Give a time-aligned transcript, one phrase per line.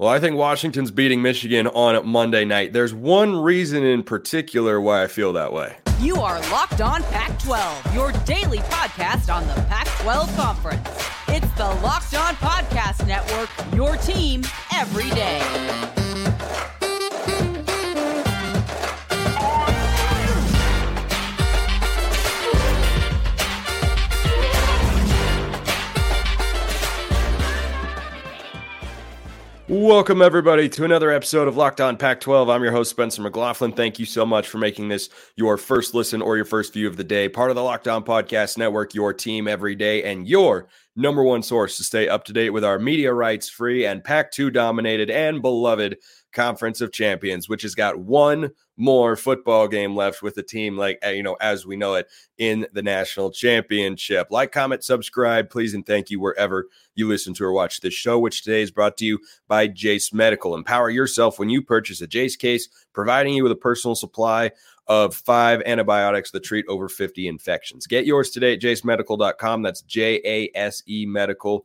[0.00, 2.72] Well, I think Washington's beating Michigan on Monday night.
[2.72, 5.78] There's one reason in particular why I feel that way.
[6.00, 10.88] You are Locked On Pac 12, your daily podcast on the Pac 12 Conference.
[11.26, 16.07] It's the Locked On Podcast Network, your team every day.
[29.68, 32.48] Welcome, everybody, to another episode of Locked On Pac 12.
[32.48, 33.72] I'm your host, Spencer McLaughlin.
[33.72, 36.96] Thank you so much for making this your first listen or your first view of
[36.96, 37.28] the day.
[37.28, 41.42] Part of the Locked On Podcast Network, your team every day, and your number one
[41.42, 45.10] source to stay up to date with our media rights free and Pac 2 dominated
[45.10, 45.98] and beloved
[46.32, 50.98] Conference of Champions, which has got one more football game left with the team, like,
[51.02, 52.06] eh, you know, as we know it
[52.38, 54.28] in the national championship.
[54.30, 58.18] Like, comment, subscribe, please, and thank you wherever you listen to or watch this show,
[58.18, 60.54] which today is brought to you by Jase Medical.
[60.54, 64.50] Empower yourself when you purchase a Jase case, providing you with a personal supply
[64.86, 67.86] of five antibiotics that treat over 50 infections.
[67.86, 69.62] Get yours today at jasemedical.com.
[69.62, 71.64] That's J A S E medical.com.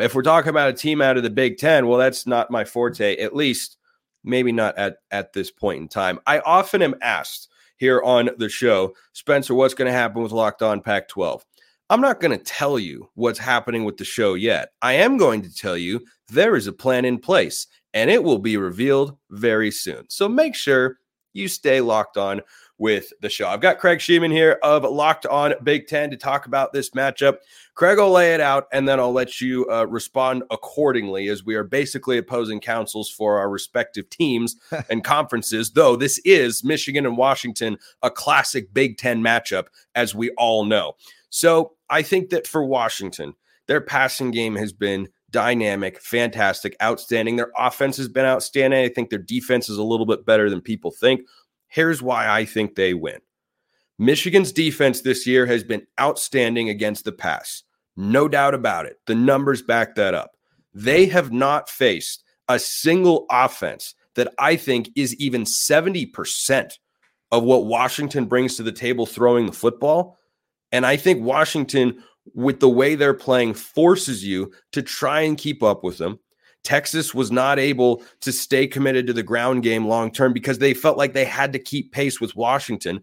[0.00, 2.64] If we're talking about a team out of the Big Ten, well, that's not my
[2.64, 3.78] forte, at least
[4.22, 6.20] maybe not at, at this point in time.
[6.26, 10.62] I often am asked here on the show, Spencer, what's going to happen with Locked
[10.62, 11.44] On Pac 12?
[11.88, 14.70] I'm not going to tell you what's happening with the show yet.
[14.82, 18.38] I am going to tell you there is a plan in place and it will
[18.38, 20.04] be revealed very soon.
[20.08, 20.98] So make sure
[21.32, 22.40] you stay locked on
[22.78, 23.48] with the show.
[23.48, 27.38] I've got Craig Shemon here of Locked On Big Ten to talk about this matchup.
[27.74, 31.54] Craig will lay it out, and then I'll let you uh, respond accordingly as we
[31.54, 34.56] are basically opposing counsels for our respective teams
[34.90, 35.70] and conferences.
[35.70, 40.94] Though this is Michigan and Washington, a classic Big Ten matchup, as we all know.
[41.30, 43.34] So I think that for Washington,
[43.66, 47.36] their passing game has been dynamic, fantastic, outstanding.
[47.36, 48.84] Their offense has been outstanding.
[48.84, 51.20] I think their defense is a little bit better than people think.
[51.68, 53.20] Here's why I think they win.
[53.98, 57.62] Michigan's defense this year has been outstanding against the pass.
[57.96, 58.98] No doubt about it.
[59.06, 60.32] The numbers back that up.
[60.74, 66.72] They have not faced a single offense that I think is even 70%
[67.32, 70.18] of what Washington brings to the table throwing the football.
[70.72, 72.02] And I think Washington,
[72.34, 76.18] with the way they're playing, forces you to try and keep up with them.
[76.66, 80.74] Texas was not able to stay committed to the ground game long term because they
[80.74, 83.00] felt like they had to keep pace with Washington.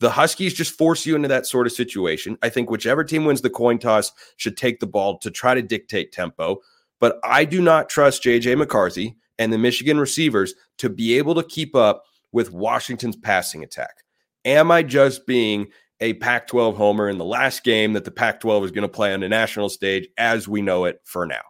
[0.00, 2.36] The Huskies just force you into that sort of situation.
[2.42, 5.62] I think whichever team wins the coin toss should take the ball to try to
[5.62, 6.58] dictate tempo.
[7.00, 11.42] But I do not trust JJ McCarthy and the Michigan receivers to be able to
[11.42, 14.02] keep up with Washington's passing attack.
[14.44, 15.68] Am I just being
[16.00, 18.88] a Pac 12 homer in the last game that the Pac 12 is going to
[18.88, 21.40] play on the national stage as we know it for now?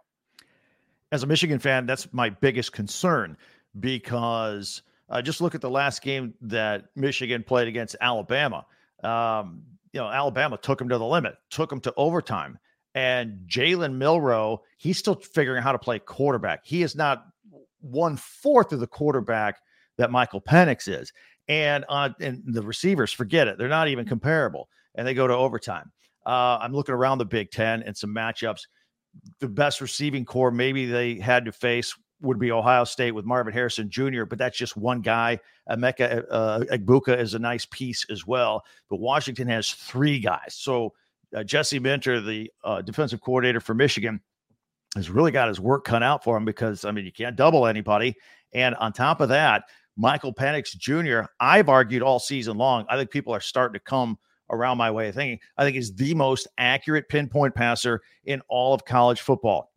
[1.11, 3.37] As a Michigan fan, that's my biggest concern
[3.79, 8.65] because uh, just look at the last game that Michigan played against Alabama.
[9.03, 9.63] Um,
[9.93, 12.59] you know, Alabama took them to the limit, took them to overtime.
[12.93, 16.61] And Jalen Milroe, he's still figuring out how to play quarterback.
[16.65, 17.25] He is not
[17.79, 19.59] one fourth of the quarterback
[19.97, 21.13] that Michael Penix is.
[21.47, 23.57] And on and the receivers, forget it.
[23.57, 24.67] They're not even comparable.
[24.95, 25.91] And they go to overtime.
[26.25, 28.61] Uh, I'm looking around the Big Ten and some matchups
[29.39, 33.53] the best receiving corps maybe they had to face would be Ohio State with Marvin
[33.53, 35.39] Harrison Jr., but that's just one guy.
[35.69, 40.55] Emeka uh, Egbuka is a nice piece as well, but Washington has three guys.
[40.55, 40.93] So
[41.35, 44.21] uh, Jesse Minter, the uh, defensive coordinator for Michigan,
[44.95, 47.67] has really got his work cut out for him because I mean you can't double
[47.67, 48.15] anybody,
[48.53, 51.29] and on top of that, Michael Penix Jr.
[51.39, 52.85] I've argued all season long.
[52.89, 54.17] I think people are starting to come
[54.49, 55.39] around my way of thinking.
[55.57, 59.71] I think he's the most accurate pinpoint passer in all of college football.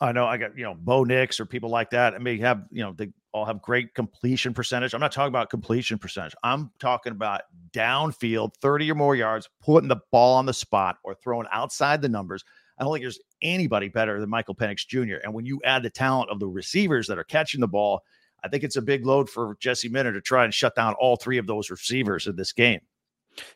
[0.00, 2.14] I know I got, you know, Bo Nix or people like that.
[2.14, 4.94] I may have, you know, they all have great completion percentage.
[4.94, 6.34] I'm not talking about completion percentage.
[6.42, 7.42] I'm talking about
[7.72, 12.08] downfield, 30 or more yards, putting the ball on the spot or throwing outside the
[12.08, 12.44] numbers.
[12.78, 15.16] I don't think there's anybody better than Michael Penix Jr.
[15.24, 18.02] And when you add the talent of the receivers that are catching the ball,
[18.44, 21.16] I think it's a big load for Jesse Minter to try and shut down all
[21.16, 22.80] three of those receivers in this game.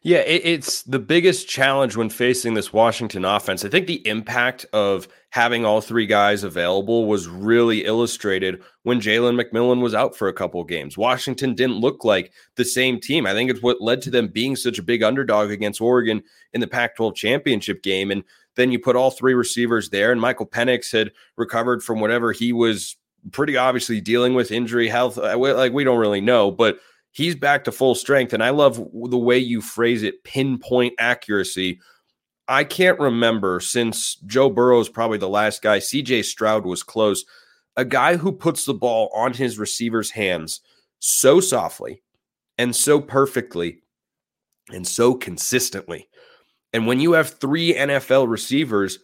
[0.03, 3.65] Yeah, it, it's the biggest challenge when facing this Washington offense.
[3.65, 9.41] I think the impact of having all three guys available was really illustrated when Jalen
[9.41, 10.99] McMillan was out for a couple games.
[10.99, 13.27] Washington didn't look like the same team.
[13.27, 16.61] I think it's what led to them being such a big underdog against Oregon in
[16.61, 18.11] the Pac 12 championship game.
[18.11, 18.25] And
[18.57, 22.53] then you put all three receivers there, and Michael Penix had recovered from whatever he
[22.53, 22.97] was
[23.31, 25.17] pretty obviously dealing with injury, health.
[25.17, 26.79] Uh, like we don't really know, but
[27.13, 28.33] he's back to full strength.
[28.33, 31.81] And I love the way you phrase it pinpoint accuracy.
[32.49, 35.79] I can't remember since Joe Burrow is probably the last guy.
[35.79, 37.25] CJ Stroud was close.
[37.77, 40.61] a guy who puts the ball on his receiver's hands
[40.99, 42.03] so softly
[42.59, 43.83] and so perfectly
[44.71, 46.09] and so consistently.
[46.73, 48.99] And when you have three NFL receivers,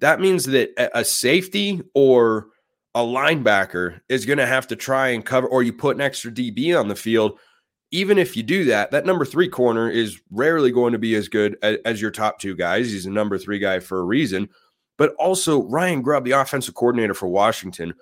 [0.00, 2.48] that means that a safety or
[2.94, 6.30] a linebacker is going to have to try and cover, or you put an extra
[6.30, 7.38] DB on the field.
[7.90, 11.28] Even if you do that, that number three corner is rarely going to be as
[11.28, 12.90] good as, as your top two guys.
[12.90, 14.48] He's a number three guy for a reason.
[14.98, 17.94] But also, Ryan Grubb, the offensive coordinator for Washington,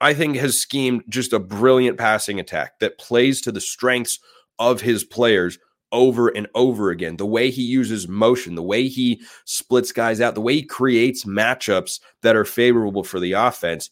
[0.00, 4.18] I think has schemed just a brilliant passing attack that plays to the strengths
[4.58, 5.58] of his players
[5.92, 7.16] over and over again.
[7.16, 11.24] The way he uses motion, the way he splits guys out, the way he creates
[11.24, 13.90] matchups that are favorable for the offense.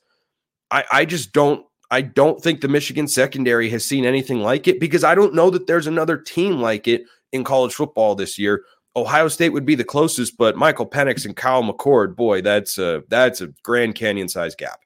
[0.73, 4.81] I, I just don't I don't think the Michigan secondary has seen anything like it
[4.81, 8.65] because I don't know that there's another team like it in college football this year.
[8.97, 13.03] Ohio State would be the closest, but Michael Penix and Kyle McCord, boy, that's a
[13.09, 14.81] that's a Grand Canyon size gap.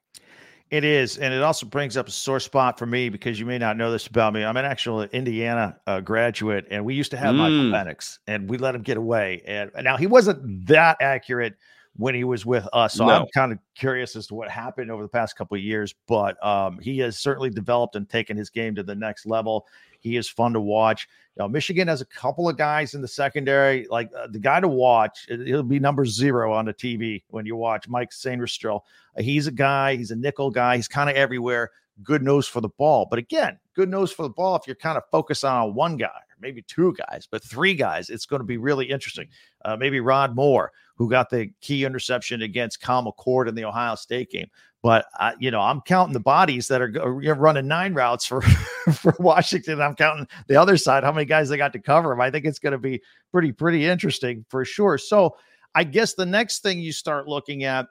[0.69, 3.57] It is, and it also brings up a sore spot for me because you may
[3.57, 4.43] not know this about me.
[4.43, 7.37] I'm an actual Indiana uh, graduate, and we used to have mm.
[7.37, 9.41] Michael Penix, and we let him get away.
[9.47, 11.55] And now he wasn't that accurate
[11.97, 13.13] when he was with us, so no.
[13.13, 15.93] I'm kind of curious as to what happened over the past couple of years.
[16.07, 19.67] But um, he has certainly developed and taken his game to the next level.
[19.99, 21.07] He is fun to watch.
[21.35, 24.59] You know, Michigan has a couple of guys in the secondary, like uh, the guy
[24.59, 25.27] to watch.
[25.27, 28.81] He'll be number zero on the TV when you watch Mike Sainristil.
[29.17, 29.95] Uh, he's a guy.
[29.95, 30.75] He's a nickel guy.
[30.75, 31.71] He's kind of everywhere.
[32.03, 34.55] Good nose for the ball, but again, good nose for the ball.
[34.55, 38.11] If you're kind of focused on one guy or maybe two guys, but three guys,
[38.11, 39.27] it's going to be really interesting.
[39.65, 43.95] Uh, maybe Rod Moore, who got the key interception against Kyle McCord in the Ohio
[43.95, 44.47] State game.
[44.83, 48.41] But I, you know, I'm counting the bodies that are running nine routes for
[48.93, 49.81] for Washington.
[49.81, 52.21] I'm counting the other side, how many guys they got to cover them.
[52.21, 53.01] I think it's going to be
[53.31, 54.97] pretty pretty interesting for sure.
[54.97, 55.35] So
[55.75, 57.87] I guess the next thing you start looking at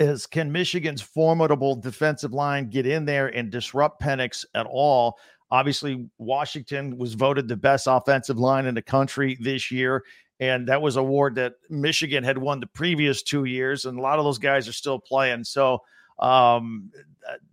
[0.00, 5.16] is can Michigan's formidable defensive line get in there and disrupt Penix at all?
[5.50, 10.02] Obviously, Washington was voted the best offensive line in the country this year.
[10.38, 13.86] And that was a award that Michigan had won the previous two years.
[13.86, 15.44] And a lot of those guys are still playing.
[15.44, 15.82] So
[16.18, 16.90] um,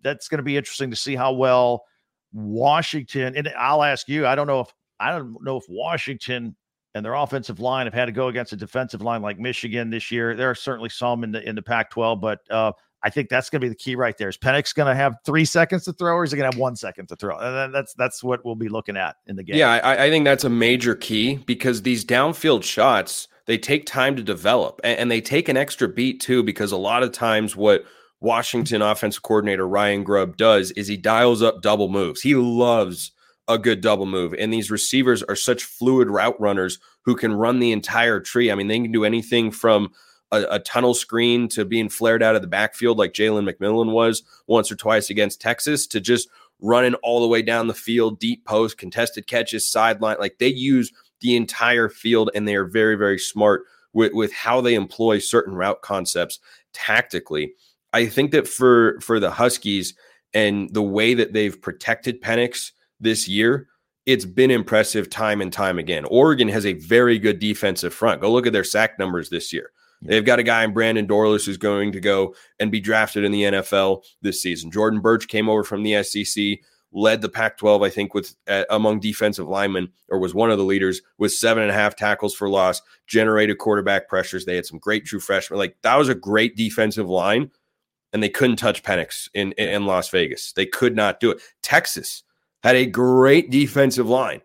[0.02, 1.86] that's going to be interesting to see how well
[2.34, 3.38] Washington.
[3.38, 4.28] And I'll ask you.
[4.28, 6.56] I don't know if I don't know if Washington
[6.96, 10.12] and their offensive line have had to go against a defensive line like Michigan this
[10.12, 10.36] year.
[10.36, 12.72] There are certainly some in the in the Pac-12, but uh,
[13.04, 14.30] I think that's going to be the key right there.
[14.30, 16.62] Is Penix going to have three seconds to throw, or is he going to have
[16.62, 17.38] one second to throw?
[17.38, 19.58] And that's that's what we'll be looking at in the game.
[19.58, 24.16] Yeah, I, I think that's a major key because these downfield shots they take time
[24.16, 26.44] to develop, and, and they take an extra beat too.
[26.44, 27.84] Because a lot of times, what
[28.22, 32.22] Washington offensive coordinator Ryan Grubb does is he dials up double moves.
[32.22, 33.12] He loves
[33.48, 34.34] a good double move.
[34.34, 38.52] And these receivers are such fluid route runners who can run the entire tree.
[38.52, 39.90] I mean, they can do anything from
[40.34, 44.24] a, a tunnel screen to being flared out of the backfield like Jalen McMillan was
[44.48, 46.28] once or twice against Texas to just
[46.60, 50.18] running all the way down the field, deep post, contested catches, sideline.
[50.20, 50.92] Like they use
[51.22, 53.64] the entire field and they are very, very smart
[53.94, 56.40] with, with how they employ certain route concepts
[56.74, 57.54] tactically.
[57.94, 59.94] I think that for for the Huskies
[60.34, 63.68] and the way that they've protected Penix this year,
[64.08, 66.06] it's been impressive time and time again.
[66.06, 68.22] Oregon has a very good defensive front.
[68.22, 69.72] Go look at their sack numbers this year.
[70.06, 73.32] They've got a guy in Brandon Dorlus who's going to go and be drafted in
[73.32, 74.72] the NFL this season.
[74.72, 76.60] Jordan Burch came over from the SEC,
[76.92, 80.64] led the Pac-12, I think, with uh, among defensive linemen, or was one of the
[80.64, 84.46] leaders with seven and a half tackles for loss, generated quarterback pressures.
[84.46, 85.58] They had some great true freshmen.
[85.58, 87.52] Like that was a great defensive line
[88.14, 90.54] and they couldn't touch Penix in, in Las Vegas.
[90.54, 91.42] They could not do it.
[91.64, 92.24] Texas
[92.62, 94.42] had a great defensive line,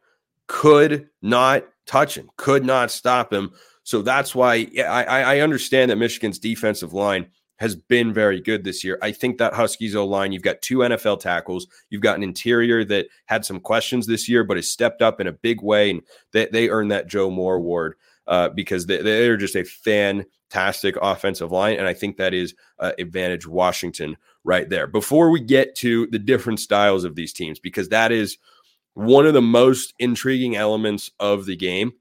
[0.48, 3.52] could not touch him, could not stop him.
[3.88, 7.26] So that's why I, I understand that Michigan's defensive line
[7.56, 8.98] has been very good this year.
[9.00, 12.84] I think that Huskies O line, you've got two NFL tackles, you've got an interior
[12.84, 16.02] that had some questions this year, but has stepped up in a big way, and
[16.34, 17.94] they, they earned that Joe Moore Award
[18.26, 21.78] uh, because they, they're just a fantastic offensive line.
[21.78, 24.86] And I think that is uh, advantage Washington right there.
[24.86, 28.36] Before we get to the different styles of these teams, because that is
[28.92, 31.94] one of the most intriguing elements of the game.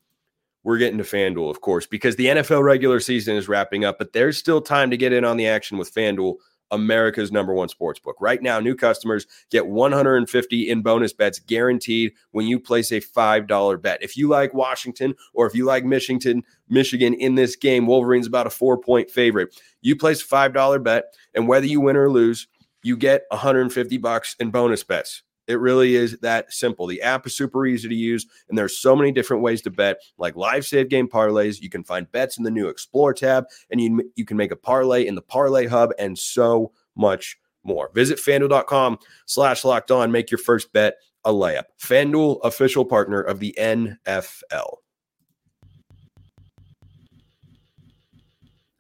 [0.68, 4.12] We're getting to FanDuel, of course, because the NFL regular season is wrapping up, but
[4.12, 6.36] there's still time to get in on the action with FanDuel
[6.72, 8.18] America's number one sports book.
[8.20, 13.82] Right now, new customers get 150 in bonus bets guaranteed when you place a $5
[13.82, 14.04] bet.
[14.04, 18.46] If you like Washington or if you like Michigan, Michigan in this game, Wolverine's about
[18.46, 19.58] a four point favorite.
[19.80, 22.46] You place a $5 bet, and whether you win or lose,
[22.84, 25.24] you get 150 bucks in bonus bets.
[25.48, 26.88] It really is that simple.
[26.88, 29.98] The app is super easy to use, and there's so many different ways to bet,
[30.18, 31.62] like live same game parlays.
[31.62, 34.56] You can find bets in the new Explore tab, and you you can make a
[34.56, 37.92] parlay in the Parlay Hub, and so much more.
[37.94, 40.12] Visit fanduel.com slash locked on.
[40.12, 41.66] Make your first bet a layup.
[41.80, 44.78] FanDuel, official partner of the NFL.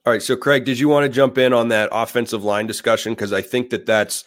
[0.08, 0.24] All right.
[0.24, 3.12] So, Craig, did you want to jump in on that offensive line discussion?
[3.12, 4.24] Because I think that that's,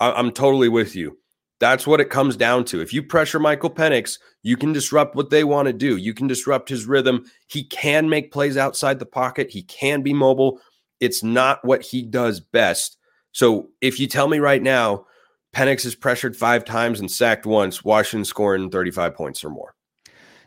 [0.00, 1.19] I'm totally with you.
[1.60, 2.80] That's what it comes down to.
[2.80, 5.96] If you pressure Michael Penix, you can disrupt what they want to do.
[5.96, 7.24] You can disrupt his rhythm.
[7.48, 10.60] He can make plays outside the pocket, he can be mobile.
[10.98, 12.96] It's not what he does best.
[13.32, 15.06] So, if you tell me right now,
[15.54, 19.74] Penix is pressured five times and sacked once, Washington scoring 35 points or more.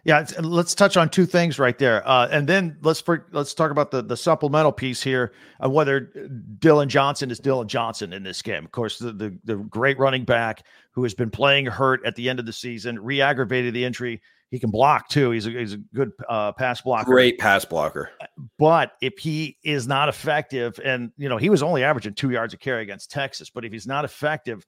[0.06, 3.90] Yeah, let's touch on two things right there, uh, and then let's let's talk about
[3.90, 5.32] the the supplemental piece here
[5.62, 6.12] of whether
[6.60, 8.66] Dillon Johnson is Dillon Johnson in this game.
[8.66, 12.30] Of course, the, the the great running back who has been playing hurt at the
[12.30, 14.22] end of the season, re-aggravated the injury.
[14.50, 15.32] He can block too.
[15.32, 17.10] He's a, he's a good uh, pass blocker.
[17.10, 18.12] Great pass blocker.
[18.60, 22.54] But if he is not effective, and you know he was only averaging two yards
[22.54, 24.66] a carry against Texas, but if he's not effective,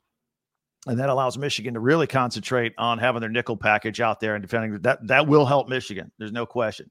[0.88, 4.42] and that allows Michigan to really concentrate on having their nickel package out there and
[4.42, 6.12] defending that that will help Michigan.
[6.18, 6.90] There's no question.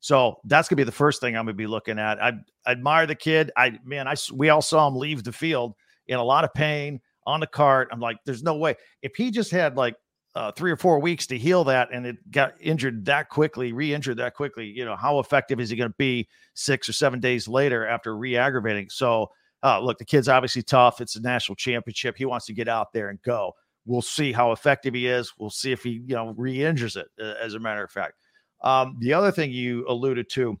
[0.00, 2.22] So that's gonna be the first thing I'm gonna be looking at.
[2.22, 2.32] I,
[2.66, 3.50] I admire the kid.
[3.56, 5.74] I man, I we all saw him leave the field
[6.06, 7.88] in a lot of pain on the cart.
[7.92, 9.94] I'm like, there's no way if he just had like
[10.34, 14.18] uh, three or four weeks to heal that and it got injured that quickly, re-injured
[14.18, 14.66] that quickly.
[14.66, 18.88] You know, how effective is he to be six or seven days later after re-aggravating?
[18.88, 19.30] So
[19.62, 21.00] uh, look, the kid's obviously tough.
[21.00, 22.16] It's a national championship.
[22.16, 23.54] He wants to get out there and go.
[23.86, 25.32] We'll see how effective he is.
[25.38, 27.08] We'll see if he, you know, re-injures it.
[27.20, 28.14] Uh, as a matter of fact,
[28.62, 30.58] um, the other thing you alluded to,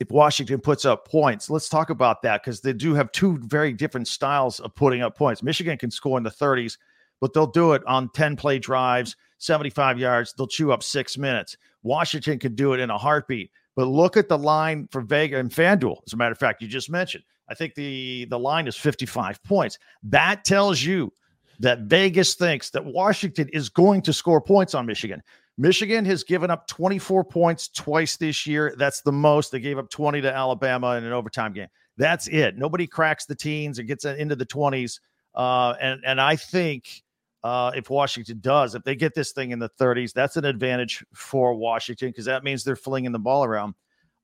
[0.00, 3.72] if Washington puts up points, let's talk about that because they do have two very
[3.72, 5.42] different styles of putting up points.
[5.42, 6.76] Michigan can score in the 30s,
[7.20, 10.34] but they'll do it on 10 play drives, 75 yards.
[10.36, 11.56] They'll chew up six minutes.
[11.82, 13.50] Washington can do it in a heartbeat.
[13.76, 15.98] But look at the line for Vega and FanDuel.
[16.06, 19.42] As a matter of fact, you just mentioned I think the the line is 55
[19.44, 19.78] points.
[20.02, 21.12] That tells you
[21.60, 25.22] that Vegas thinks that Washington is going to score points on Michigan.
[25.58, 28.74] Michigan has given up 24 points twice this year.
[28.76, 29.52] That's the most.
[29.52, 31.68] They gave up 20 to Alabama in an overtime game.
[31.96, 32.58] That's it.
[32.58, 35.00] Nobody cracks the teens or gets into the 20s.
[35.34, 37.02] Uh, and and I think
[37.46, 41.04] uh, if Washington does, if they get this thing in the 30s, that's an advantage
[41.14, 43.74] for Washington because that means they're flinging the ball around.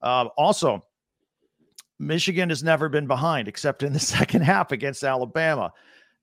[0.03, 0.85] Uh, also,
[2.01, 5.73] Michigan has never been behind except in the second half against Alabama.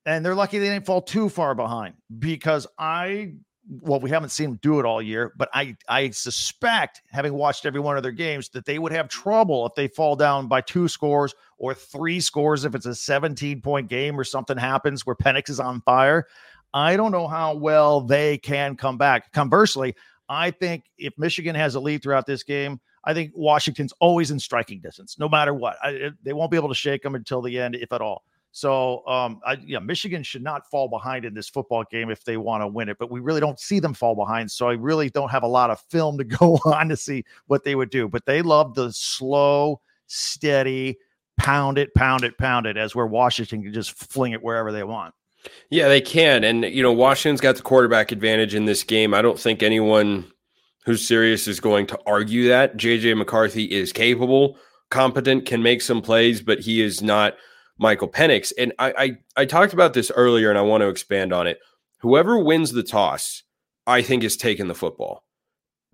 [0.04, 3.32] And they're lucky they didn't fall too far behind because I,
[3.66, 7.64] well, we haven't seen them do it all year, but I, I suspect, having watched
[7.64, 10.60] every one of their games, that they would have trouble if they fall down by
[10.60, 15.16] two scores or three scores if it's a 17 point game or something happens where
[15.16, 16.26] Penix is on fire.
[16.72, 19.32] I don't know how well they can come back.
[19.32, 19.94] Conversely,
[20.28, 24.38] I think if Michigan has a lead throughout this game, I think Washington's always in
[24.38, 25.76] striking distance, no matter what.
[25.82, 28.24] I, they won't be able to shake them until the end, if at all.
[28.52, 32.36] So, um, I, yeah, Michigan should not fall behind in this football game if they
[32.36, 34.50] want to win it, but we really don't see them fall behind.
[34.50, 37.64] So, I really don't have a lot of film to go on to see what
[37.64, 38.08] they would do.
[38.08, 40.98] But they love the slow, steady,
[41.38, 44.84] pound it, pound it, pound it, as where Washington can just fling it wherever they
[44.84, 45.14] want.
[45.70, 46.44] Yeah, they can.
[46.44, 49.14] And, you know, Washington's got the quarterback advantage in this game.
[49.14, 50.30] I don't think anyone
[50.84, 52.76] who's serious is going to argue that.
[52.76, 54.58] JJ McCarthy is capable,
[54.90, 57.36] competent, can make some plays, but he is not
[57.78, 58.52] Michael Penix.
[58.58, 58.92] And I,
[59.36, 61.58] I, I talked about this earlier and I want to expand on it.
[62.00, 63.42] Whoever wins the toss,
[63.86, 65.24] I think is taking the football.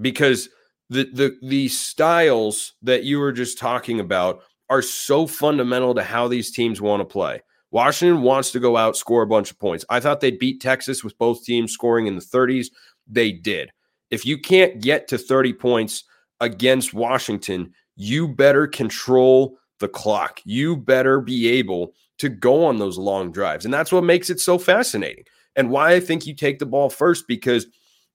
[0.01, 0.49] Because
[0.91, 6.29] the the the styles that you were just talking about are so fundamental to how
[6.29, 7.41] these teams want to play.
[7.77, 9.85] Washington wants to go out, score a bunch of points.
[9.91, 12.69] I thought they'd beat Texas with both teams scoring in the 30s.
[13.07, 13.71] They did.
[14.11, 16.05] If you can't get to 30 points
[16.41, 20.41] against Washington, you better control the clock.
[20.47, 23.67] You better be able to go on those long drives.
[23.67, 25.25] And that's what makes it so fascinating.
[25.55, 27.67] And why I think you take the ball first because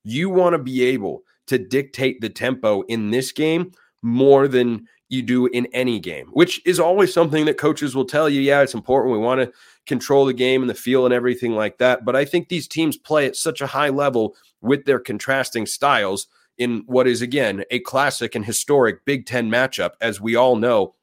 [0.04, 5.22] you want to be able to dictate the tempo in this game more than you
[5.22, 8.40] do in any game, which is always something that coaches will tell you.
[8.40, 9.12] Yeah, it's important.
[9.12, 9.52] We want to
[9.86, 12.06] control the game and the feel and everything like that.
[12.06, 16.28] But I think these teams play at such a high level with their contrasting styles
[16.58, 20.96] in what is, again, a classic and historic Big Ten matchup, as we all know.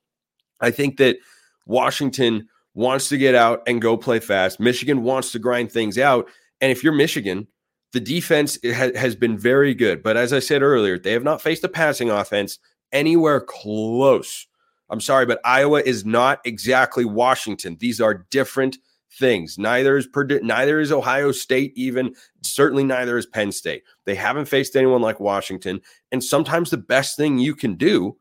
[0.61, 1.19] I think that
[1.67, 4.59] Washington wants to get out and go play fast.
[4.59, 6.29] Michigan wants to grind things out.
[6.61, 7.47] And if you're Michigan,
[7.93, 10.03] the defense has been very good.
[10.03, 12.59] But as I said earlier, they have not faced a passing offense
[12.93, 14.47] anywhere close.
[14.91, 17.77] I'm sorry, but Iowa is not exactly Washington.
[17.79, 18.79] These are different
[19.13, 19.59] things.
[19.59, 23.83] Neither is Purdue, neither is Ohio State, even certainly neither is Penn State.
[24.05, 25.81] They haven't faced anyone like Washington.
[26.13, 28.17] And sometimes the best thing you can do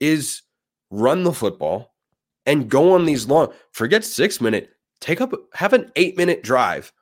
[0.00, 0.42] is
[0.90, 1.94] run the football
[2.46, 6.92] and go on these long, forget six minute, take up have an eight minute drive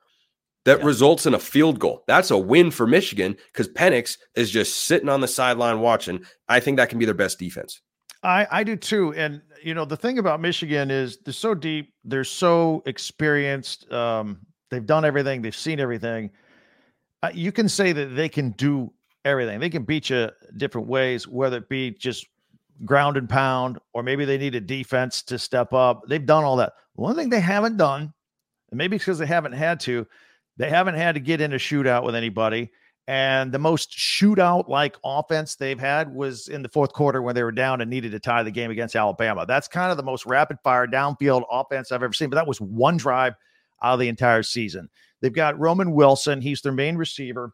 [0.65, 0.85] that yeah.
[0.85, 2.03] results in a field goal.
[2.07, 6.23] That's a win for Michigan because Penix is just sitting on the sideline watching.
[6.47, 7.81] I think that can be their best defense.
[8.23, 9.13] I, I do too.
[9.13, 13.91] And, you know, the thing about Michigan is they're so deep, they're so experienced.
[13.91, 14.39] Um,
[14.69, 16.31] they've done everything, they've seen everything.
[17.21, 18.93] Uh, you can say that they can do
[19.25, 19.59] everything.
[19.59, 22.27] They can beat you different ways, whether it be just
[22.85, 26.01] ground and pound, or maybe they need a defense to step up.
[26.07, 26.73] They've done all that.
[26.95, 28.13] One thing they haven't done,
[28.71, 30.05] and maybe because they haven't had to,
[30.57, 32.71] they haven't had to get in a shootout with anybody.
[33.07, 37.43] And the most shootout like offense they've had was in the fourth quarter when they
[37.43, 39.45] were down and needed to tie the game against Alabama.
[39.45, 42.29] That's kind of the most rapid fire downfield offense I've ever seen.
[42.29, 43.33] But that was one drive
[43.81, 44.89] out of the entire season.
[45.21, 46.41] They've got Roman Wilson.
[46.41, 47.53] He's their main receiver,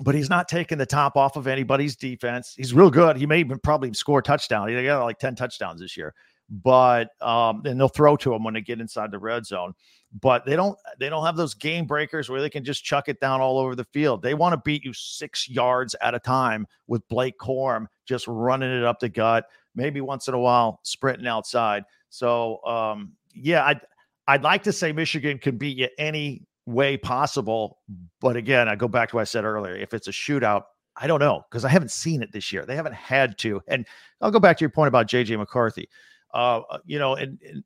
[0.00, 2.54] but he's not taking the top off of anybody's defense.
[2.56, 3.18] He's real good.
[3.18, 4.68] He may even probably score a touchdown.
[4.68, 6.14] He got like 10 touchdowns this year.
[6.52, 9.74] But um, and they'll throw to him when they get inside the red zone
[10.20, 13.20] but they don't they don't have those game breakers where they can just chuck it
[13.20, 14.22] down all over the field.
[14.22, 18.70] They want to beat you six yards at a time with Blake Corum just running
[18.70, 21.84] it up the gut, maybe once in a while sprinting outside.
[22.10, 23.80] So um, yeah, I'd
[24.28, 27.78] I'd like to say Michigan can beat you any way possible,
[28.20, 29.74] but again, I go back to what I said earlier.
[29.74, 32.66] If it's a shootout, I don't know because I haven't seen it this year.
[32.66, 33.86] They haven't had to, and
[34.20, 35.88] I'll go back to your point about JJ McCarthy.
[36.32, 37.64] Uh, you know, and, and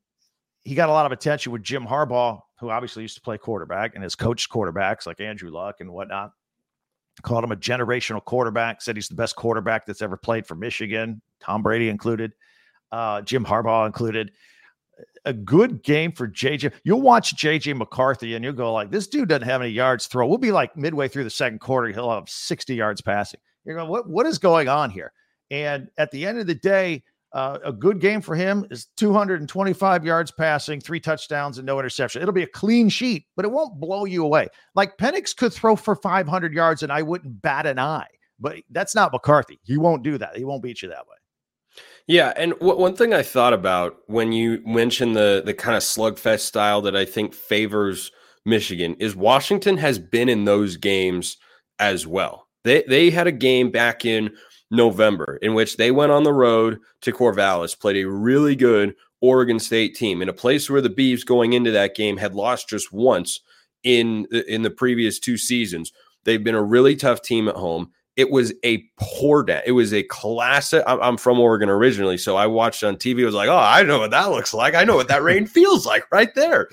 [0.66, 3.94] he got a lot of attention with Jim Harbaugh, who obviously used to play quarterback
[3.94, 6.32] and has coached quarterbacks like Andrew Luck and whatnot.
[7.22, 11.22] Called him a generational quarterback, said he's the best quarterback that's ever played for Michigan,
[11.40, 12.32] Tom Brady included,
[12.92, 14.32] uh, Jim Harbaugh included.
[15.24, 16.72] A good game for JJ.
[16.84, 20.26] You'll watch JJ McCarthy and you'll go like, this dude doesn't have any yards throw.
[20.26, 23.40] We'll be like midway through the second quarter, he'll have 60 yards passing.
[23.64, 25.12] You're going, what, what is going on here?
[25.50, 27.02] And at the end of the day,
[27.36, 32.22] uh, a good game for him is 225 yards passing, three touchdowns, and no interception.
[32.22, 34.48] It'll be a clean sheet, but it won't blow you away.
[34.74, 38.08] Like Penix could throw for 500 yards, and I wouldn't bat an eye.
[38.40, 39.60] But that's not McCarthy.
[39.64, 40.34] He won't do that.
[40.34, 41.82] He won't beat you that way.
[42.06, 45.82] Yeah, and w- one thing I thought about when you mentioned the the kind of
[45.82, 48.12] slugfest style that I think favors
[48.46, 51.36] Michigan is Washington has been in those games
[51.78, 52.45] as well.
[52.66, 54.34] They they had a game back in
[54.72, 59.60] November, in which they went on the road to Corvallis, played a really good Oregon
[59.60, 62.92] State team in a place where the Beavs going into that game had lost just
[62.92, 63.40] once
[63.84, 65.92] in in the previous two seasons.
[66.24, 67.92] They've been a really tough team at home.
[68.16, 69.62] It was a poor day.
[69.64, 70.82] It was a classic.
[70.88, 73.22] I'm from Oregon originally, so I watched on TV.
[73.22, 74.74] I was like, oh, I know what that looks like.
[74.74, 76.68] I know what that rain feels like right there.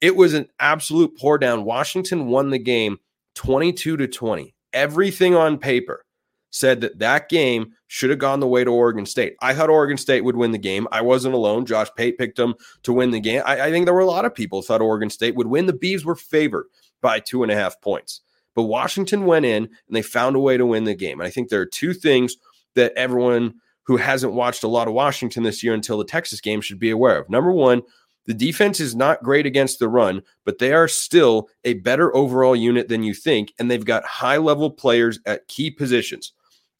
[0.00, 1.64] It was an absolute pour down.
[1.64, 2.98] Washington won the game
[3.36, 4.54] 22 to 20.
[4.72, 6.04] Everything on paper
[6.50, 9.36] said that that game should have gone the way to Oregon State.
[9.40, 10.86] I thought Oregon State would win the game.
[10.92, 11.66] I wasn't alone.
[11.66, 13.42] Josh Pate picked them to win the game.
[13.44, 15.66] I, I think there were a lot of people thought Oregon State would win.
[15.66, 16.66] The Bees were favored
[17.00, 18.20] by two and a half points.
[18.54, 21.20] But Washington went in and they found a way to win the game.
[21.20, 22.36] And I think there are two things
[22.74, 23.54] that everyone
[23.84, 26.90] who hasn't watched a lot of Washington this year until the Texas game should be
[26.90, 27.28] aware of.
[27.30, 27.82] Number one,
[28.26, 32.54] the defense is not great against the run, but they are still a better overall
[32.54, 33.52] unit than you think.
[33.58, 36.32] And they've got high level players at key positions.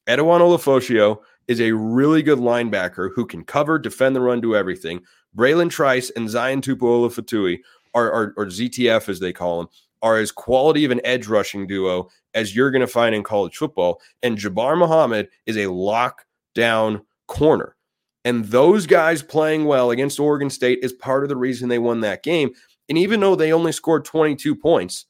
[0.07, 5.00] Edefuan Ulofoshio is a really good linebacker who can cover, defend the run, do everything.
[5.37, 7.59] Bralen Trice and Zion Tupuola
[7.94, 9.68] are, are, or ZTF as they call him,
[10.02, 13.57] are as quality of an edge rushing duo as you're going to find in college
[13.57, 14.00] football.
[14.22, 17.76] And Jabbar Muhammad is a lockdown corner.
[18.25, 22.01] And those guys playing well against Oregon State is part of the reason they won
[22.01, 22.53] that game.
[22.89, 25.07] And even though they only scored 22 points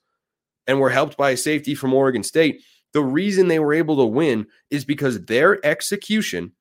[0.66, 4.04] and were helped by a safety from Oregon State, the reason they were able to
[4.04, 6.52] win is because their execution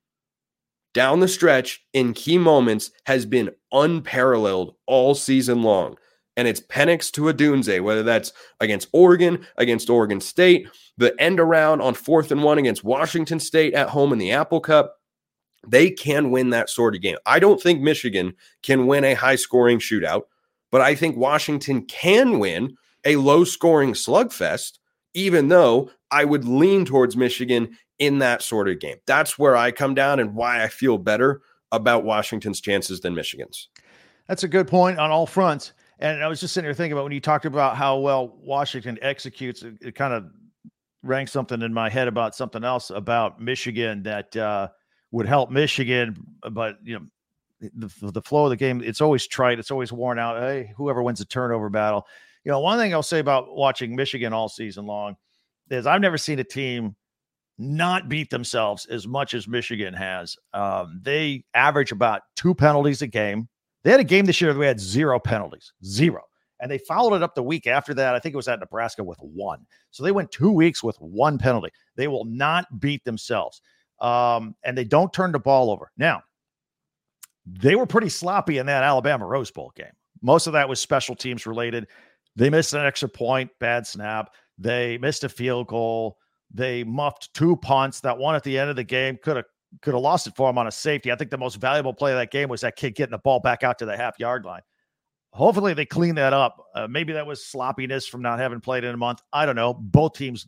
[0.94, 5.96] down the stretch in key moments has been unparalleled all season long.
[6.38, 11.82] And it's Penix to Odunze, whether that's against Oregon, against Oregon State, the end around
[11.82, 15.01] on fourth and one against Washington State at home in the Apple Cup.
[15.68, 17.18] They can win that sort of game.
[17.26, 20.24] I don't think Michigan can win a high scoring shootout,
[20.72, 24.80] but I think Washington can win a low scoring slugfest
[25.14, 28.98] even though I would lean towards Michigan in that sort of game.
[29.06, 33.70] That's where I come down and why I feel better about Washington's chances than Michigan's.
[34.28, 35.74] That's a good point on all fronts.
[36.00, 38.98] And I was just sitting here thinking about when you talked about how well Washington
[39.02, 40.26] executes, it, it kind of
[41.04, 44.70] rang something in my head about something else about Michigan that uh,
[45.12, 46.16] would help Michigan.
[46.52, 47.06] But, you know,
[47.76, 49.60] the, the flow of the game, it's always trite.
[49.60, 50.42] It's always worn out.
[50.42, 52.08] Hey, whoever wins the turnover battle
[52.44, 55.16] you know, one thing I'll say about watching Michigan all season long
[55.70, 56.96] is I've never seen a team
[57.58, 60.36] not beat themselves as much as Michigan has.
[60.54, 63.48] Um, they average about two penalties a game.
[63.84, 66.22] They had a game this year where they had zero penalties, zero.
[66.60, 68.14] And they followed it up the week after that.
[68.14, 69.66] I think it was at Nebraska with one.
[69.90, 71.70] So they went two weeks with one penalty.
[71.96, 73.62] They will not beat themselves.
[74.02, 75.92] Um, and they don't turn the ball over.
[75.96, 76.24] Now,
[77.46, 79.94] they were pretty sloppy in that Alabama Rose Bowl game.
[80.22, 81.88] Most of that was special teams related.
[82.36, 84.34] They missed an extra point, bad snap.
[84.58, 86.18] They missed a field goal.
[86.54, 88.02] They muffed two punts.
[88.02, 89.46] That one at the end of the game could have
[89.82, 91.12] could have lost it for him on a safety.
[91.12, 93.40] I think the most valuable play of that game was that kid getting the ball
[93.40, 94.62] back out to the half yard line.
[95.32, 96.58] Hopefully they clean that up.
[96.76, 99.22] Uh, maybe that was sloppiness from not having played in a month.
[99.32, 99.74] I don't know.
[99.74, 100.46] Both teams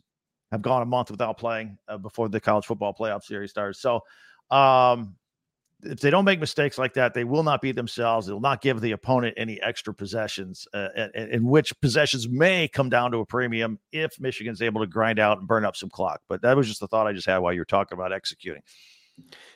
[0.52, 3.80] have gone a month without playing uh, before the college football playoff series starts.
[3.80, 4.00] So,
[4.50, 5.16] um,
[5.82, 8.26] if they don't make mistakes like that, they will not beat themselves.
[8.26, 13.10] They'll not give the opponent any extra possessions, uh, in which possessions may come down
[13.12, 16.20] to a premium if Michigan's able to grind out and burn up some clock.
[16.28, 18.62] But that was just the thought I just had while you were talking about executing.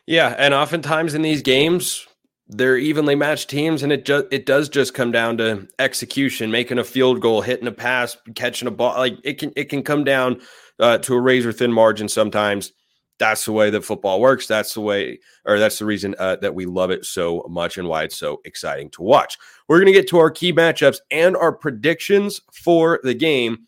[0.06, 2.06] Yeah, and oftentimes in these games,
[2.48, 6.78] they're evenly matched teams, and it just it does just come down to execution, making
[6.78, 8.96] a field goal, hitting a pass, catching a ball.
[8.96, 10.40] Like it can it can come down
[10.78, 12.72] uh, to a razor thin margin sometimes.
[13.18, 14.46] That's the way that football works.
[14.46, 17.88] That's the way, or that's the reason uh, that we love it so much and
[17.88, 19.36] why it's so exciting to watch.
[19.66, 23.66] We're going to get to our key matchups and our predictions for the game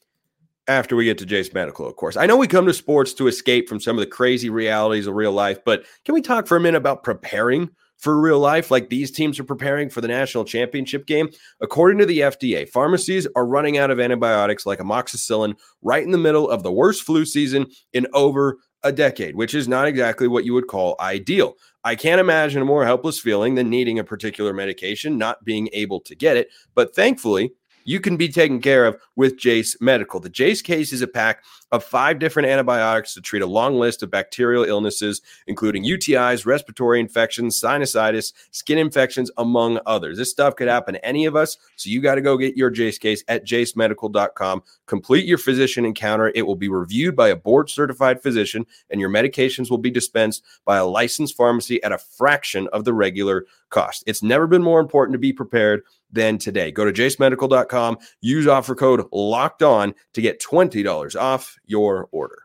[0.69, 2.16] after we get to Jase Medical, of course.
[2.16, 5.16] I know we come to sports to escape from some of the crazy realities of
[5.16, 8.88] real life, but can we talk for a minute about preparing for real life like
[8.88, 11.30] these teams are preparing for the national championship game?
[11.60, 16.18] According to the FDA, pharmacies are running out of antibiotics like amoxicillin right in the
[16.18, 20.44] middle of the worst flu season in over a decade, which is not exactly what
[20.44, 21.54] you would call ideal.
[21.84, 26.00] I can't imagine a more helpless feeling than needing a particular medication, not being able
[26.00, 26.48] to get it.
[26.74, 27.52] But thankfully,
[27.85, 30.21] you can be taken care of with Jase Medical.
[30.21, 34.03] The Jase case is a pack of five different antibiotics to treat a long list
[34.03, 40.19] of bacterial illnesses, including UTIs, respiratory infections, sinusitis, skin infections, among others.
[40.19, 41.57] This stuff could happen to any of us.
[41.77, 44.62] So you got to go get your Jase case at jasemedical.com.
[44.87, 46.33] Complete your physician encounter.
[46.35, 50.45] It will be reviewed by a board certified physician, and your medications will be dispensed
[50.64, 54.03] by a licensed pharmacy at a fraction of the regular cost.
[54.07, 56.70] It's never been more important to be prepared than today.
[56.70, 62.42] Go to jasemedical.com, use offer code locked on to get $20 off your order.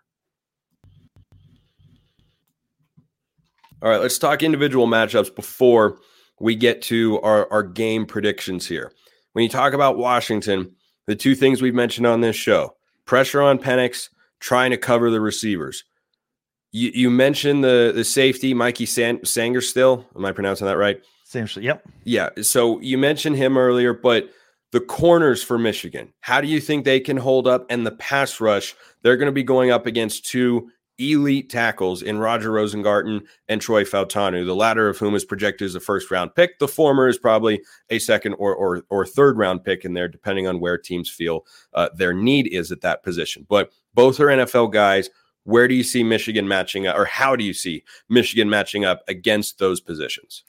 [3.82, 6.00] All right, let's talk individual matchups before
[6.40, 8.92] we get to our, our game predictions here.
[9.34, 10.76] When you talk about Washington,
[11.08, 12.76] the two things we've mentioned on this show
[13.06, 15.84] pressure on Penix, trying to cover the receivers.
[16.72, 21.02] You, you mentioned the the safety, Mikey San, Still, Am I pronouncing that right?
[21.26, 21.84] Essentially, yep.
[22.04, 22.30] Yeah.
[22.42, 24.30] So you mentioned him earlier, but
[24.72, 27.66] the corners for Michigan, how do you think they can hold up?
[27.70, 32.20] And the pass rush, they're going to be going up against two elite tackles in
[32.20, 36.34] Roger Rosengarten and Troy Fautanu, the latter of whom is projected as a first round
[36.36, 36.60] pick.
[36.60, 40.48] The former is probably a second or or, or third round pick in there, depending
[40.48, 43.46] on where teams feel uh, their need is at that position.
[43.50, 45.10] But both are NFL guys.
[45.44, 49.04] Where do you see Michigan matching up, or how do you see Michigan matching up
[49.08, 50.44] against those positions?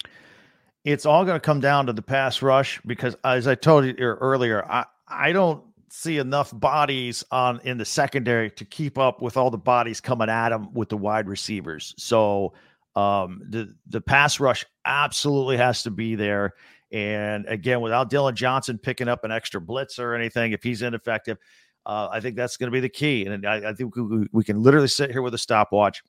[0.87, 3.94] It's all going to come down to the pass rush because, as I told you
[3.99, 9.37] earlier, I, I don't see enough bodies on in the secondary to keep up with
[9.37, 11.92] all the bodies coming at them with the wide receivers.
[11.99, 12.55] So
[12.94, 16.55] um, the the pass rush absolutely has to be there.
[16.92, 21.37] And again, without Dillon Johnson picking up an extra blitz or anything, if he's ineffective,
[21.85, 23.27] uh, I think that's going to be the key.
[23.27, 26.05] And I, I think we, we, can literally sit here with a stopwatch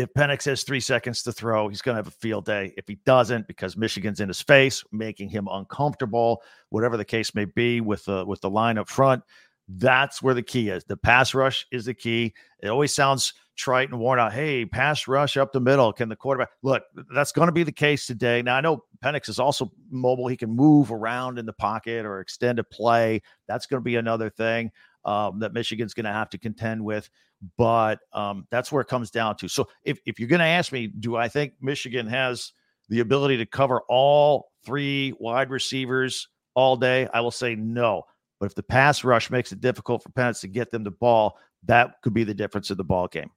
[0.00, 2.72] if Penix has three seconds to throw, he's going to have a field day.
[2.76, 7.44] If he doesn't, because Michigan's in his face, making him uncomfortable, whatever the case may
[7.44, 9.22] be with the with the line up front,
[9.68, 10.84] that's where the key is.
[10.84, 12.32] The pass rush is the key.
[12.62, 14.32] It always sounds trite and worn out.
[14.32, 15.92] Hey, pass rush up the middle.
[15.92, 16.82] Can the quarterback look?
[17.14, 18.40] That's going to be the case today.
[18.40, 20.28] Now I know Penix is also mobile.
[20.28, 23.20] He can move around in the pocket or extend a play.
[23.48, 24.70] That's going to be another thing
[25.04, 27.08] um, that Michigan's going to have to contend with.
[27.56, 29.48] But um, that's where it comes down to.
[29.48, 32.52] So if, if you're going to ask me, do I think Michigan has
[32.88, 37.08] the ability to cover all three wide receivers all day?
[37.14, 38.02] I will say no.
[38.38, 41.38] But if the pass rush makes it difficult for Penix to get them the ball,
[41.64, 43.30] that could be the difference in the ball game.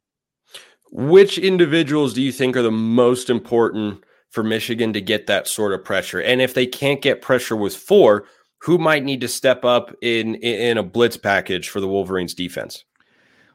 [0.91, 5.73] Which individuals do you think are the most important for Michigan to get that sort
[5.73, 6.21] of pressure?
[6.21, 8.25] And if they can't get pressure with four,
[8.63, 12.85] who might need to step up in in a blitz package for the Wolverines defense?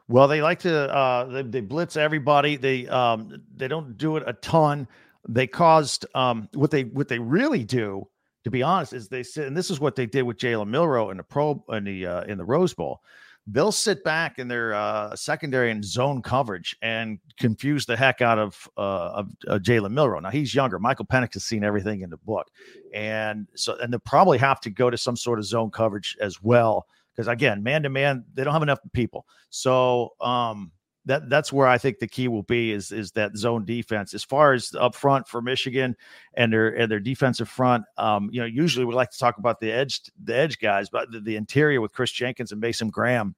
[0.07, 2.57] Well, they like to uh, they, they blitz everybody.
[2.57, 4.87] They um, they don't do it a ton.
[5.27, 8.07] They caused um, what they what they really do,
[8.43, 11.09] to be honest, is they said, and this is what they did with Jalen Milroe
[11.09, 13.01] in the pro in the uh, in the Rose Bowl.
[13.51, 18.37] They'll sit back in their uh, secondary and zone coverage and confuse the heck out
[18.37, 20.19] of uh, of uh, Jalen Milroe.
[20.19, 20.77] Now he's younger.
[20.77, 22.47] Michael Penix has seen everything in the book,
[22.93, 26.41] and so and they'll probably have to go to some sort of zone coverage as
[26.43, 26.85] well
[27.19, 29.25] because again, man to man, they don't have enough people.
[29.49, 30.71] So um,
[31.03, 34.13] that that's where I think the key will be is is that zone defense.
[34.13, 35.97] As far as up front for Michigan
[36.35, 39.59] and their and their defensive front, um, you know, usually we like to talk about
[39.59, 43.35] the edge the edge guys, but the, the interior with Kris Jenkins and Mason Graham,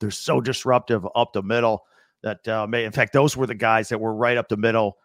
[0.00, 1.84] they're so disruptive up the middle
[2.22, 4.98] that uh, may in fact those were the guys that were right up the middle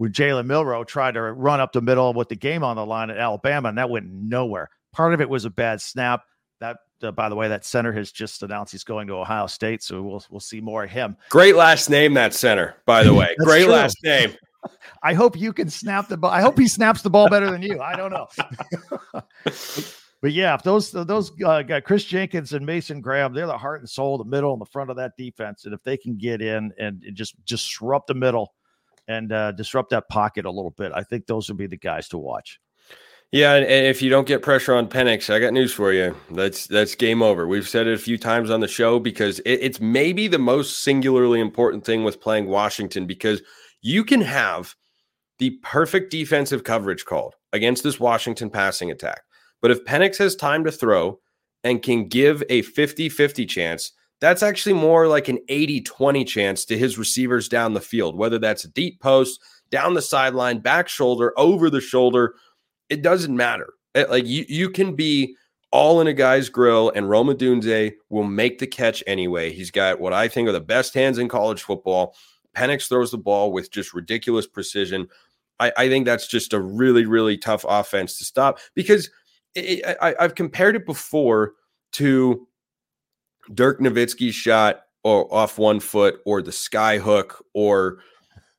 [0.00, 3.10] when Jalen Milroe tried to run up the middle with the game on the line
[3.10, 4.70] at Alabama, and that went nowhere.
[4.94, 6.22] Part of it was a bad snap.
[6.60, 9.82] That uh, by the way, that center has just announced he's going to Ohio State,
[9.82, 11.18] so we'll we'll see more of him.
[11.28, 12.76] Great last name, that center.
[12.86, 13.72] By the way, great true.
[13.72, 14.34] last name.
[15.02, 16.30] I hope you can snap the ball.
[16.30, 17.80] I hope he snaps the ball better than you.
[17.80, 18.26] I don't know.
[20.22, 23.88] but yeah, if those those uh, Kris Jenkins and Mason Graham, they're the heart and
[23.88, 25.64] soul, the middle and the front of that defense.
[25.64, 28.52] And if they can get in and just disrupt the middle
[29.08, 32.08] and uh, disrupt that pocket a little bit, I think those would be the guys
[32.08, 32.60] to watch.
[33.32, 36.14] Yeah, and, if you don't get pressure on Penix, I got news for you.
[36.30, 37.46] That's that's game over.
[37.46, 40.80] We've said it a few times on the show because it, it's maybe the most
[40.80, 43.40] singularly important thing with playing Washington because
[43.80, 44.74] you can have
[45.38, 49.22] the perfect defensive coverage called against this Washington passing attack.
[49.60, 51.20] But if Penix has time to throw
[51.64, 56.98] and can give a 50-50 chance, that's actually more like an 80-20 chance to his
[56.98, 61.70] receivers down the field, whether that's a deep post, down the sideline, back shoulder, over
[61.70, 62.34] the shoulder–
[62.90, 63.72] it doesn't matter.
[63.94, 65.36] It, like you, you can be
[65.72, 69.52] all in a guy's grill, and Rome Odunze will make the catch anyway.
[69.52, 72.14] He's got what I think are the best hands in college football.
[72.56, 75.06] Penix throws the ball with just ridiculous precision.
[75.60, 79.08] I, I think that's just a really, really tough offense to stop because
[79.54, 81.54] it, I, I've compared it before
[81.92, 82.46] to
[83.54, 87.98] Dirk Nowitzki's shot or off one foot or the sky hook or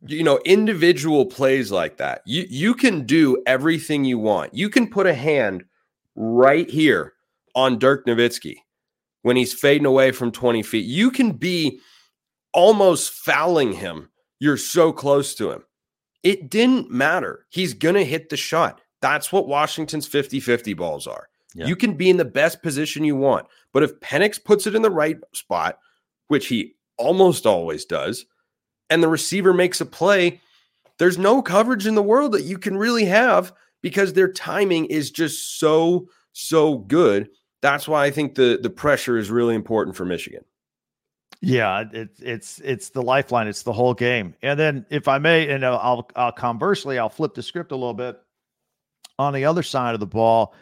[0.07, 2.21] you know individual plays like that.
[2.25, 4.53] You you can do everything you want.
[4.53, 5.63] You can put a hand
[6.15, 7.13] right here
[7.55, 8.55] on dirk nowitzki
[9.21, 10.85] when he's fading away from 20 feet.
[10.85, 11.79] You can be
[12.53, 14.09] almost fouling him.
[14.39, 15.63] You're so close to him.
[16.23, 17.45] It didn't matter.
[17.49, 21.65] He's gonna hit the shot that's what washington's 50-50 balls are yeah.
[21.65, 24.81] you can be in the best position you want but if penix puts it in
[24.81, 25.79] the right spot
[26.27, 28.25] which he almost always does
[28.91, 30.39] and the receiver makes a play,
[30.99, 35.09] there's no coverage in the world that you can really have because their timing is
[35.09, 37.29] just so so good.
[37.61, 40.43] That's why I think the the pressure is really important for Michigan.
[41.41, 43.47] Yeah, it's it's it's the lifeline.
[43.47, 44.35] It's the whole game.
[44.43, 47.95] And then, if I may, and I'll, I'll conversely, I'll flip the script a little
[47.95, 48.19] bit.
[49.19, 50.53] On the other side of the ball,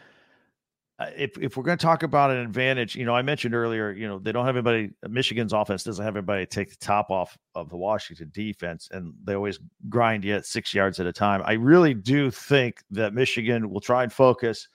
[0.98, 3.90] uh, if if we're going to talk about an advantage, you know, I mentioned earlier,
[3.90, 4.90] you know, they don't have anybody.
[5.08, 9.34] Michigan's offense doesn't have anybody take the top off of the Washington defense, and they
[9.34, 9.58] always
[9.88, 11.42] grind you at six yards at a time.
[11.46, 14.68] I really do think that Michigan will try and focus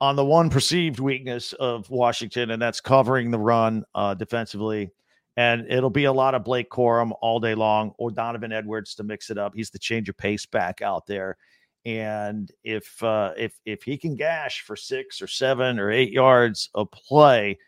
[0.00, 4.90] on the one perceived weakness of Washington, and that's covering the run uh, defensively.
[5.36, 9.04] And it'll be a lot of Blake Corum all day long, or Donovan Edwards to
[9.04, 9.52] mix it up.
[9.54, 11.36] He's the change of pace back out there.
[11.84, 16.70] And if uh, if if he can gash for six or seven or eight yards
[16.74, 17.58] a play,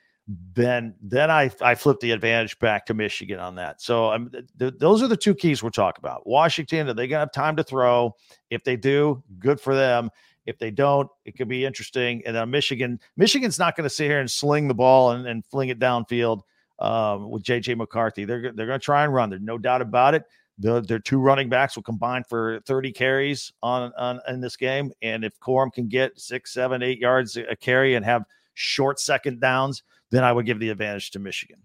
[0.55, 3.83] then then I I flip the advantage back to Michigan on that.
[3.83, 6.27] So um, th- th- those are the two keys we're talking about.
[6.27, 8.15] Washington, are they gonna have time to throw?
[8.51, 10.11] If they do, good for them.
[10.47, 12.23] If they don't, it could be interesting.
[12.27, 15.71] And Michigan, Michigan's not going to sit here and sling the ball and, and fling
[15.71, 16.43] it downfield
[16.79, 18.25] um, with JJ McCarthy.
[18.25, 19.31] They're they're going to try and run.
[19.31, 20.25] There's no doubt about it.
[20.59, 24.93] The, their two running backs will combine for 30 carries on, on in this game.
[25.03, 29.41] And if Corum can get six, seven, eight yards a carry and have short second
[29.41, 31.59] downs, then I would give the advantage to Michigan.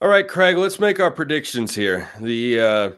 [0.00, 2.10] All right, Craig, let's make our predictions here.
[2.20, 2.90] The uh,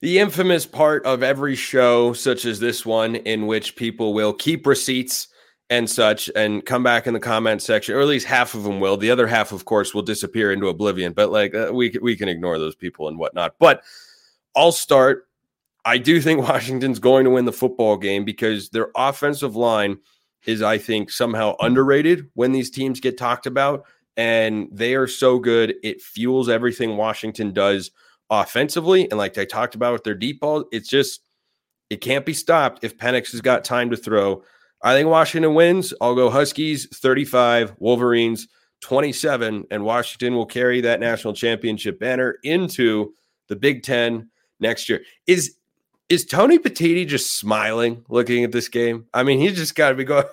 [0.00, 4.66] the infamous part of every show, such as this one, in which people will keep
[4.66, 5.28] receipts
[5.70, 8.80] and such and come back in the comment section, or at least half of them
[8.80, 8.96] will.
[8.96, 11.12] The other half, of course, will disappear into oblivion.
[11.12, 13.54] But like uh, we we can ignore those people and whatnot.
[13.58, 13.82] But
[14.56, 15.26] I'll start.
[15.84, 19.98] I do think Washington's going to win the football game because their offensive line
[20.46, 23.84] is, I think, somehow underrated when these teams get talked about.
[24.16, 25.74] And they are so good.
[25.82, 27.90] It fuels everything Washington does
[28.28, 29.08] offensively.
[29.10, 31.22] And like I talked about with their deep ball, it's just,
[31.88, 34.42] it can't be stopped if Penix has got time to throw.
[34.82, 35.92] I think Washington wins.
[36.00, 38.48] I'll go Huskies 35, Wolverines
[38.80, 43.12] 27, and Washington will carry that national championship banner into
[43.48, 45.02] the Big Ten next year.
[45.26, 45.56] Is
[46.08, 49.06] is Tony Petitti just smiling looking at this game?
[49.14, 50.24] I mean, he's just got to be going,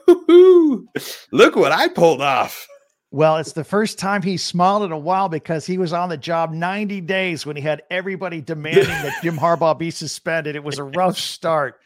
[1.31, 2.67] look what I pulled off.
[3.11, 6.17] Well, it's the first time he smiled in a while because he was on the
[6.17, 10.55] job 90 days when he had everybody demanding that Jim Harbaugh be suspended.
[10.55, 11.79] It was a rough start.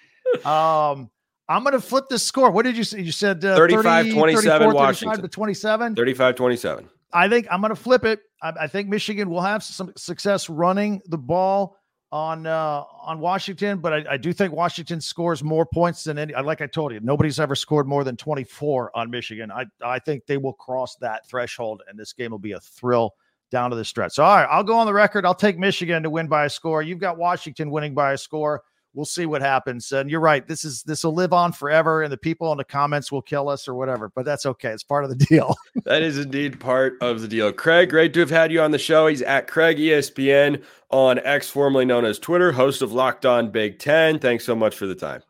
[0.45, 1.11] Um,
[1.47, 2.49] I'm going to flip the score.
[2.49, 3.01] What did you say?
[3.01, 5.21] You said uh, 35 30, 27 Washington.
[5.21, 5.95] to 27.
[5.95, 6.89] 35 27.
[7.13, 8.21] I think I'm going to flip it.
[8.41, 11.77] I, I, think Michigan will have some success running the ball
[12.11, 16.33] on uh, on Washington, but I, I, do think Washington scores more points than any.
[16.33, 19.49] Like I told you, nobody's ever scored more than 24 on Michigan.
[19.49, 23.15] I I think they will cross that threshold, and this game will be a thrill
[23.49, 24.13] down to the stretch.
[24.13, 25.25] So all right, I'll go on the record.
[25.25, 26.81] I'll take Michigan to win by a score.
[26.81, 29.91] You've got Washington winning by a score we'll see what happens.
[29.91, 30.47] And you're right.
[30.47, 33.49] This is this will live on forever, and the people in the comments will kill
[33.49, 34.11] us or whatever.
[34.15, 34.69] But that's okay.
[34.69, 35.55] It's part of the deal.
[35.85, 37.51] that is indeed part of the deal.
[37.51, 39.07] Craig, great to have had you on the show.
[39.07, 43.79] He's at Craig ESPN on X, formerly known as Twitter, host of Locked On Big
[43.79, 44.19] Ten.
[44.19, 45.21] Thanks so much for the time.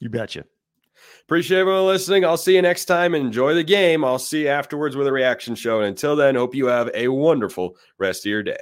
[0.00, 0.44] You betcha.
[1.22, 2.24] Appreciate everyone listening.
[2.24, 3.14] I'll see you next time.
[3.14, 4.04] Enjoy the game.
[4.04, 5.78] I'll see you afterwards with a reaction show.
[5.78, 8.58] And until then, hope you have a wonderful rest of your day.